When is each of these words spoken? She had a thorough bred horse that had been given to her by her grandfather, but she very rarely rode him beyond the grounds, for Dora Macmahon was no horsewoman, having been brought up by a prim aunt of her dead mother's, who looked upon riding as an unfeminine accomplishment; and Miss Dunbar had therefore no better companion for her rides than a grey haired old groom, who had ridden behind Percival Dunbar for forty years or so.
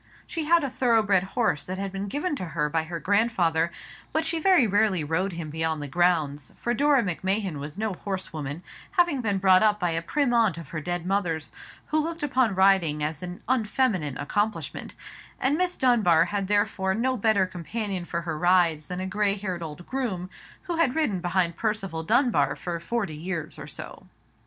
She 0.25 0.45
had 0.45 0.63
a 0.63 0.69
thorough 0.71 1.03
bred 1.03 1.21
horse 1.21 1.67
that 1.67 1.77
had 1.77 1.91
been 1.91 2.07
given 2.07 2.35
to 2.37 2.43
her 2.57 2.69
by 2.69 2.85
her 2.85 2.99
grandfather, 2.99 3.71
but 4.11 4.25
she 4.25 4.39
very 4.39 4.65
rarely 4.65 5.03
rode 5.03 5.33
him 5.33 5.51
beyond 5.51 5.79
the 5.79 5.87
grounds, 5.87 6.51
for 6.57 6.73
Dora 6.73 7.03
Macmahon 7.03 7.59
was 7.59 7.77
no 7.77 7.93
horsewoman, 7.93 8.63
having 8.93 9.21
been 9.21 9.37
brought 9.37 9.61
up 9.61 9.79
by 9.79 9.91
a 9.91 10.01
prim 10.01 10.33
aunt 10.33 10.57
of 10.57 10.69
her 10.69 10.81
dead 10.81 11.05
mother's, 11.05 11.51
who 11.85 11.99
looked 11.99 12.23
upon 12.23 12.55
riding 12.55 13.03
as 13.03 13.21
an 13.21 13.43
unfeminine 13.47 14.17
accomplishment; 14.17 14.95
and 15.39 15.55
Miss 15.55 15.77
Dunbar 15.77 16.25
had 16.25 16.47
therefore 16.47 16.95
no 16.95 17.15
better 17.15 17.45
companion 17.45 18.03
for 18.03 18.21
her 18.21 18.39
rides 18.39 18.87
than 18.87 19.01
a 19.01 19.05
grey 19.05 19.35
haired 19.35 19.61
old 19.61 19.85
groom, 19.85 20.31
who 20.63 20.77
had 20.77 20.95
ridden 20.95 21.19
behind 21.19 21.55
Percival 21.57 22.01
Dunbar 22.01 22.55
for 22.55 22.79
forty 22.79 23.15
years 23.15 23.59
or 23.59 23.67
so. 23.67 24.07